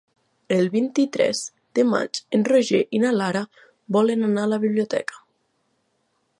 [0.53, 1.41] El vint-i-tres
[1.79, 3.43] de maig en Roger i na Lara
[3.99, 5.25] volen anar a la biblioteca.